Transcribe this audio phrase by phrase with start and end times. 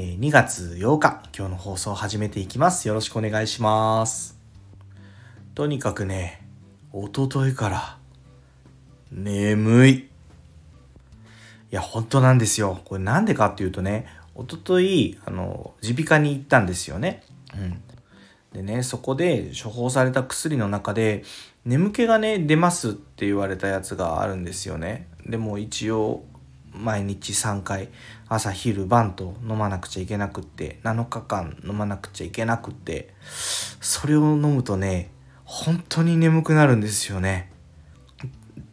[0.00, 2.86] え2月8日、今日の放送を始めていきます。
[2.86, 4.38] よろしくお願いします。
[5.56, 6.46] とにかくね、
[6.92, 7.98] おとといから、
[9.10, 9.90] 眠い。
[9.94, 10.08] い
[11.72, 12.80] や、本当なんですよ。
[12.84, 17.24] これなんでかっていうとね、おととい、あの、耳鼻科に行ったんですよね。
[17.56, 17.82] うん。
[18.52, 21.24] でね、そこで処方された薬の中で、
[21.64, 25.08] 眠気がね、出ますって言われたやつがあるんですよね。
[25.26, 26.22] でも一応、
[26.78, 27.88] 毎日3回
[28.28, 33.14] 朝昼晩と飲まなくちゃいけなくって7日間飲まなくちゃいけなくって
[33.80, 35.10] それを飲むとね
[35.44, 37.50] 本当に眠くなるんですよね。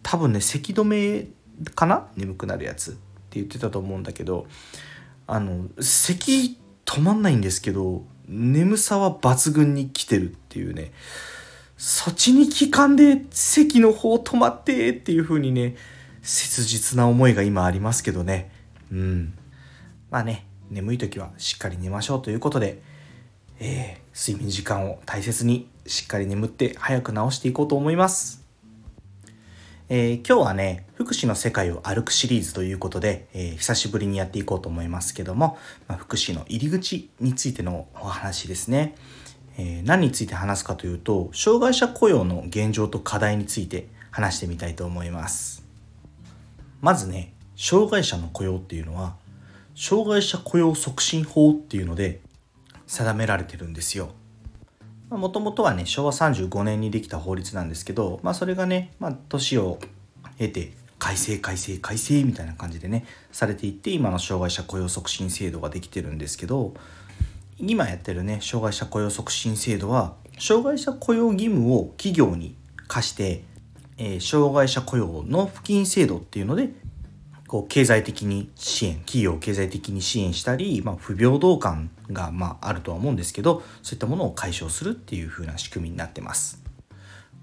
[0.04, 1.28] 多分ね咳止め
[1.74, 2.08] かな？
[2.16, 2.92] 眠くなるやつ。
[2.92, 3.00] って
[3.40, 4.46] 言ってたと思うんだけど
[5.26, 10.92] あの咳止まんないんですけど眠さは抜群に来てるっていうね。
[11.78, 15.76] そっちに効かんで席の方止まってっていう風にね
[16.26, 18.52] 切実な思いが今ありますけどね。
[18.92, 19.38] うん。
[20.10, 22.82] まあね、眠い時はしっかり寝ましょうということで、
[23.60, 28.44] えー、睡眠時間を大切にしっかり眠って早く治していこうと思います。
[29.88, 38.96] えー、今日はね、福祉の世界を歩くシリーズということで、えー、久しぶりにやっていこうと思いますけども、まあ、福祉の入り口についてのお話ですね。
[39.58, 45.65] えー、何について話すかというと、障害者雇用の現状と課題について話してみたいと思います。
[46.82, 49.16] まずね障害者の雇用っていうのは
[49.76, 52.22] 障害者雇用促進法っていうので
[52.88, 54.10] 定められてるんですよ。
[55.10, 59.80] もともとはね昭和35年にできた法律なんですけど、まあ、それがね、まあ、年を
[60.40, 66.74] 経て改正改正改正みたいな感じでねされていって今の障害者雇用促進制度ができてるんですけど
[67.58, 72.56] 今やってるね障害者雇用促進制度は障害者雇用義務を企業に
[72.88, 73.44] 課して
[73.98, 76.70] えー、障害者雇用の付近制度っていうので
[77.48, 86.64] こう経済的に支援企業を経済的に支援したり、まあ、不平等感がまああるとは思うんですけどそういったものを解消するっていう風な仕組みになってます。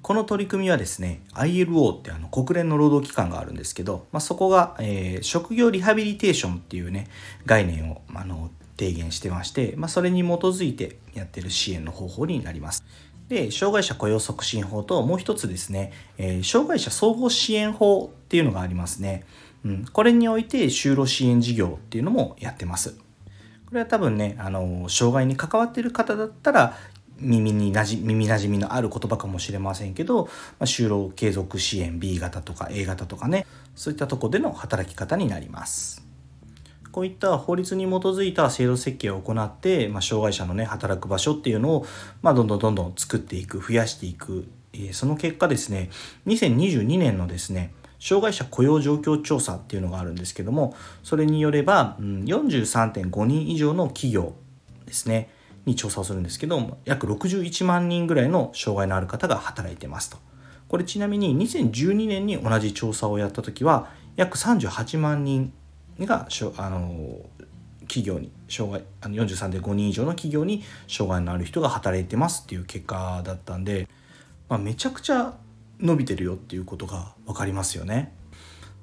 [0.03, 7.07] この取り組みはですね ILO ってあの国連の労働機関があるんですけど、まあ、そこが、えー、職業リハビリテーションっていうね
[7.47, 12.85] 概念をあの提言してまして、まあ、それに基づいてやってる支援の方法になります。
[13.33, 19.25] で、障害者雇用促進法ともう一つですね、えー、障害者総合支援法っていうのがありますね。
[19.65, 22.91] うん、これにおいて就労支援事業っていうのもやってます。
[22.91, 26.77] これは多分ね、あの、障害に関わっている方だったら、
[27.21, 36.12] 耳になじ耳なじみのある言葉かもしれませんけど、まあ、就労継続支援 B 型とか A 型とかねそういったとこでの働き方になります。
[36.93, 41.87] こういった法律に基づいた制度設計を行って、まあ、障害者のね働く場所っていうのを、
[42.21, 45.91] まあ、どんどんどんどん作っていく増やしていく、えー、その結果ですね
[46.27, 54.35] 2022年のですね障害者雇用状況調査っていうのがあるんですけどもそれによれば、うん、43.5人以上の企業
[54.85, 55.31] ですね
[55.65, 60.19] に調査をするんですけど約61万人ぐらいの障害のある方が働いてますと。
[60.69, 65.53] これちなみに2012年に同じ調査をやった時は約38万人
[66.01, 67.21] があの
[67.83, 73.89] 企業に障害あの43.5人以上の企業に障害のある人が働いてますっていう結果だったんで、
[74.49, 75.35] まあ、めちゃくちゃ
[75.79, 78.15] 伸びてるよっていうことが分かりますよね。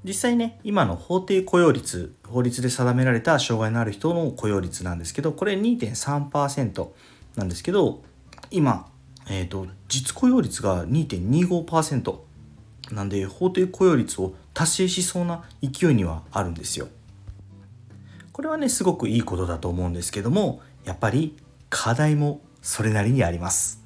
[0.04, 6.88] 実際ね今の法定雇用率法律で定められた障害のある人の雇用率なんですけどこれ2.3%
[7.36, 8.02] なんですけど
[8.50, 8.90] 今、
[9.30, 12.20] えーと実雇用率が2.25%
[12.92, 16.88] なんで法定雇用率を達成しそうな勢いにはあるんですよ。
[18.40, 21.36] これはねすごくいいことだと思うんですけどもやっぱり
[21.70, 23.84] 課題もそれなりにあります。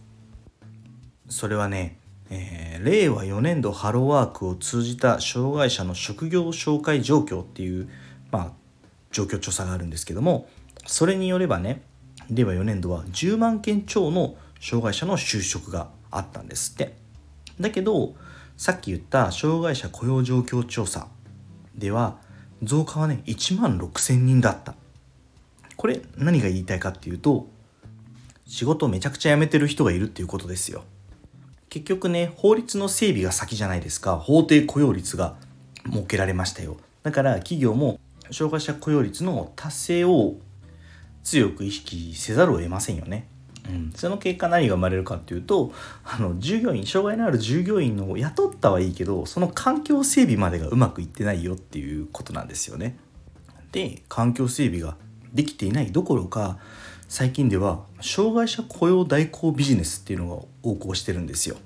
[1.28, 1.98] それはね、
[2.30, 7.90] えー、令和4年度ハローワークを通じた障害者の職業紹介状況っていう、
[8.30, 8.52] まあ、
[9.12, 10.48] 状況調査があるんですけども
[10.86, 11.82] それによればね
[12.30, 16.94] 令和4年度は10万件超の障害者の就職があったんですって。
[17.60, 18.14] だけど
[18.56, 21.08] さっき言った障害者雇用状況調査
[21.74, 22.22] では
[22.64, 24.76] 増加はね1万6,000人だった。
[25.76, 27.48] これ何が言いたいかっていうと
[28.46, 30.84] 仕事をめちゃくちゃ辞めてる人がいるっていうことですよ。
[31.70, 34.18] 結局ね法律の整備が先じゃないですか。
[34.18, 35.36] 法定雇用率が
[35.92, 36.78] 設けられましたよ。
[37.02, 38.00] だから企業も
[38.32, 40.36] 障害者雇用率の達成を
[41.24, 43.28] 強く意識せざるを得ませんよね。
[43.70, 45.72] うん、その結果何が生まれるかっていうと
[46.04, 52.98] あの従業員障害のある従業員の雇ったはいいけどその環境整備までがうまくいってないよっていうことなんですよね。
[53.72, 54.98] で環境整備が
[55.34, 56.60] できていないどころか
[57.08, 61.58] 最近では障害者雇用代行ビジネスっていうのが横行してるんですよ。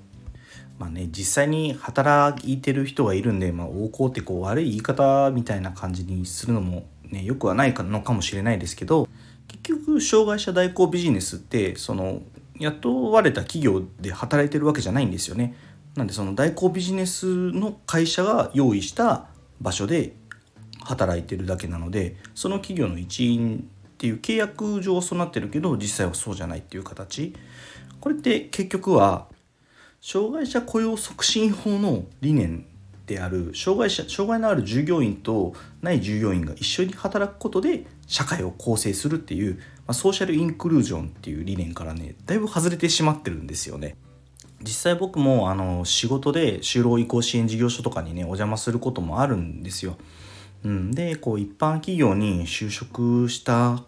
[0.78, 9.08] まあね実際に働いてる人がいるんで、まあ、横行ってこう悪い言い方みたいな感じにするのもねよくはないのかもしれないですけど
[9.48, 12.22] 結局障害者代行ビジネスってその
[12.58, 15.54] 雇われた企業で働いてるわけじゃないんですよね。
[15.96, 19.26] なんでその代行ビジネスの会社が用意した
[19.60, 20.14] 場所で
[20.80, 27.34] 働いてるだけなのでその企業の一員っていう契約上はそうなってるけど実際はそうじゃないっていう形
[28.00, 29.26] これって結局は
[30.00, 32.64] 障害者雇用促進法の理念
[33.08, 43.96] である障害者障害のある従業員とない従業員が一緒に働くことで社会を構成するっていう、まあ、ソーシャルインクルージョンっていう理念からねだいぶ外れてしまってるんですよね。
[44.60, 49.96] 実際僕もあの仕事で就労移行支援事業所とかにねお邪魔することもあるんですよ。
[50.64, 53.82] うん、でこう一般企業に就職した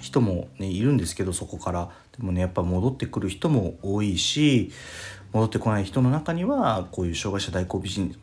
[0.00, 4.70] 人も、ね、いるんですけどそこからでもねやっぱ戻ってくる人も多いし
[5.34, 8.18] 戻ってこない人の中にはこういう障害者代行ビジネス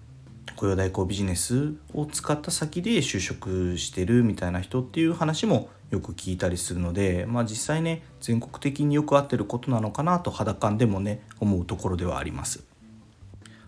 [0.56, 12.64] 雇用代行ビジネスを使った先で就職してるみたいな人っていう話もよく聞いたりするのでまあ実際ね全国的によく合ってることなのかなと肌感でもね思うところではあります。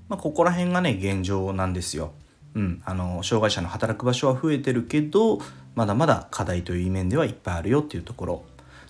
[0.08, 2.14] まあ、ここら辺がね現状なんですよ。
[2.56, 5.40] うん、あの障害者の働く場所は増えてるけど
[5.76, 8.44] まだまだ課題という面ではいっぱいあるよっていうところ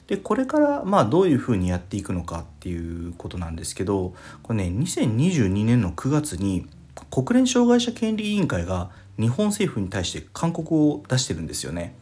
[0.07, 6.67] でこれからまあどういうふうにやっていくのかっていうことなんですけどこれね2022年の9月に
[7.09, 11.95] 国連障害者権利委員会が日本政府に対して勧告を出してるんですよね。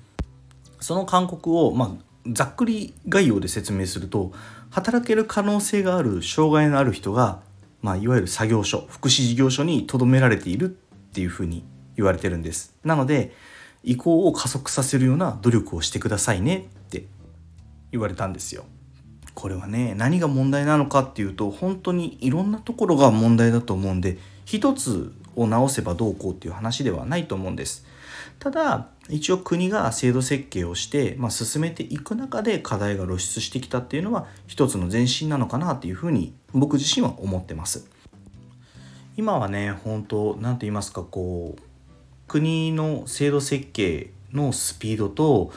[0.79, 4.31] その勧告を、まあ、ざっくり概要で説明すると
[4.71, 7.41] 働ける可能性がある障害のある人が、
[7.81, 10.67] まあ、いわゆる作業所福祉事業所に留められているっ
[11.13, 11.63] ていうふうに
[11.95, 12.75] 言われてるんです。
[12.83, 13.33] なので
[13.83, 16.67] 移行を加速させるような努力をしてくださいね
[17.91, 18.65] 言われたんですよ。
[19.33, 27.85] これはね何が問題なのかっていうと本当にいろんなところが問題だと思うんで一つを直せばどうこうっていう話ではないと思うんです。
[28.39, 37.87] ただ一応国が制度設計をして、まあ、進めていく中で課題が露出してきたっていうのは一つの前進なのかなっていうふうに僕自身は思ってます。
[39.17, 41.61] 今はね本当何と言いますかこう
[42.27, 45.51] 国の制度設計のスピードと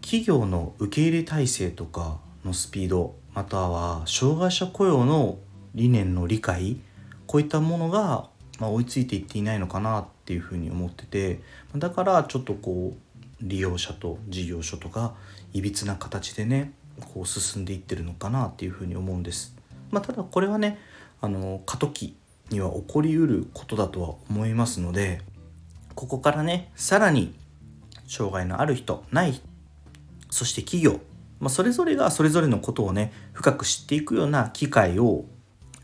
[0.00, 5.38] 企業の受け入れ体制とかのスピードまたは障害者雇用の
[5.74, 6.78] 理念の理解
[7.26, 11.40] こういったものが、ま追いついていっていないのかなっていうふうに思ってて
[11.76, 15.14] だからちょっとこう利用者と事業所とか
[15.54, 16.72] いびつな形でね
[17.14, 19.56] こう進んでいってるのかなっていうふうに思うんです。
[19.90, 20.78] まあ、ただこれはね
[21.20, 22.16] あの過渡期
[22.50, 25.22] には起こりうることだとは思いますので
[25.94, 27.34] ここからねさらに
[28.06, 29.49] 障害のある人ない人
[30.30, 31.00] そして企業、
[31.40, 35.24] まあ、それぞれがそれぞれのことをね深く知っていくような機会を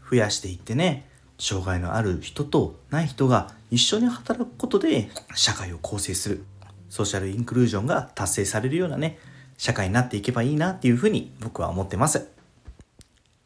[0.09, 1.09] 増やしていってね
[1.39, 6.45] 障害のある人とない人が一緒に働くことで社会を構成する。
[6.89, 9.19] ソーシャルインクルージョンが達成されるようなね
[9.59, 12.29] 社会になっていけばいいなっていうふうに僕は思ってます。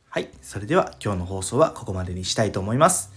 [0.09, 3.13] はいそれでは今日の放送はここまでにしたいと思います。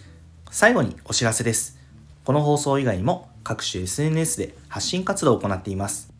[0.50, 1.78] 最後にお知らせです。
[2.24, 6.13] この放送以外にも各種 SNS で発信活動を行っています。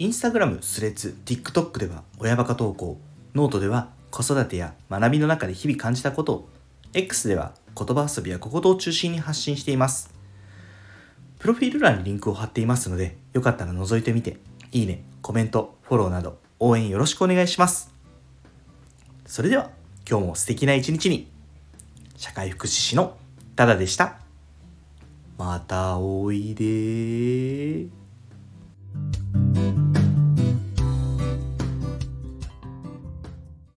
[0.00, 3.00] インスタグラム、スレッズ、TikTok では親バカ投稿、
[3.34, 6.48] ノートでは子育てや学びの中で日々感じたことを、
[6.94, 10.14] X では言葉遊びや小言を中心に発信しています。
[11.40, 14.36] プロフィール欄にリンクを貼っていますので、よかったら覗いてみて、
[14.70, 17.92] いいね、コメント、フォローなど応援よろしくお願いします。
[19.26, 19.72] それでは、
[20.08, 21.26] 今日も素敵な一日に、
[22.16, 23.16] 社会福祉士の
[23.56, 24.20] タダでした。
[25.36, 27.88] またおいで